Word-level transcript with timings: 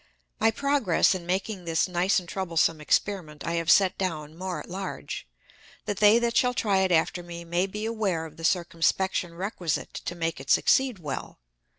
My 0.39 0.49
Progress 0.49 1.13
in 1.13 1.27
making 1.27 1.65
this 1.65 1.87
nice 1.87 2.17
and 2.17 2.27
troublesome 2.27 2.81
Experiment 2.81 3.45
I 3.45 3.51
have 3.53 3.69
set 3.69 3.99
down 3.99 4.35
more 4.35 4.59
at 4.59 4.67
large, 4.67 5.27
that 5.85 5.97
they 5.97 6.17
that 6.17 6.35
shall 6.35 6.55
try 6.55 6.79
it 6.79 6.91
after 6.91 7.21
me 7.21 7.45
may 7.45 7.67
be 7.67 7.85
aware 7.85 8.25
of 8.25 8.35
the 8.37 8.43
Circumspection 8.43 9.35
requisite 9.35 9.93
to 9.93 10.15
make 10.15 10.39
it 10.39 10.49
succeed 10.49 10.97
well. 10.97 11.37